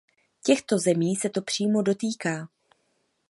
[0.43, 2.47] Těchto zemí se to přímo dotýká.